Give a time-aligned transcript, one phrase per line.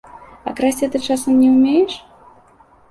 [0.51, 1.93] А красці ты, часам, не ўмееш?